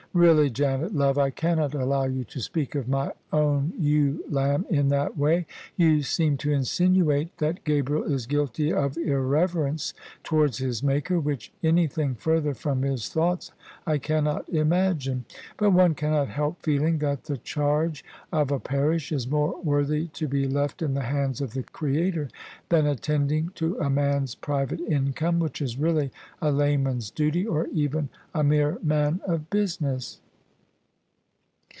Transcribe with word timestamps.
"Really, 0.13 0.49
Janet, 0.49 0.93
love, 0.93 1.17
I 1.17 1.29
cannot 1.29 1.73
allow 1.73 2.03
you 2.03 2.25
to 2.25 2.41
speak 2.41 2.75
of 2.75 2.89
my 2.89 3.13
own 3.31 3.71
ewe 3.79 4.21
lamb 4.29 4.65
in 4.69 4.89
that 4.89 5.17
way: 5.17 5.45
you 5.77 6.03
seem 6.03 6.35
to 6.35 6.51
insinuate 6.51 7.37
that 7.37 7.63
Gabriel 7.63 8.03
is 8.03 8.25
guilty 8.25 8.73
of 8.73 8.97
irreverence 8.97 9.93
towards 10.21 10.57
his 10.57 10.83
Maker, 10.83 11.17
which 11.17 11.53
anything 11.63 12.13
further 12.15 12.53
from 12.53 12.81
his 12.81 13.07
thoughts 13.07 13.53
I 13.87 13.99
cannot 13.99 14.49
imagine. 14.49 15.23
But 15.55 15.71
one 15.71 15.95
cannot 15.95 16.27
help 16.27 16.61
feeling 16.61 16.97
that 16.97 17.23
the 17.23 17.37
charge 17.37 18.03
of 18.33 18.51
a 18.51 18.59
parish 18.59 19.13
is 19.13 19.29
more 19.31 19.61
worthy 19.61 20.07
to 20.07 20.27
be 20.27 20.45
left 20.45 20.81
in 20.81 20.93
the 20.93 21.01
Hands 21.03 21.39
of 21.39 21.53
the 21.53 21.63
Creator 21.63 22.27
than 22.67 22.85
attending 22.85 23.47
to 23.55 23.77
a 23.79 23.89
man's 23.89 24.35
private 24.35 24.81
income, 24.81 25.39
which 25.39 25.61
is 25.61 25.79
really 25.79 26.11
a 26.41 26.51
layman's 26.51 27.09
duty, 27.11 27.47
or 27.47 27.67
even 27.67 28.09
a 28.33 28.43
mere 28.43 28.77
man 28.83 29.21
of 29.25 29.49
business." 29.49 30.01